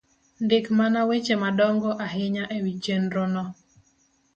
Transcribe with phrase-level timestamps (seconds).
[0.43, 3.43] Ndik mana weche madongo ahinya e wi chenro no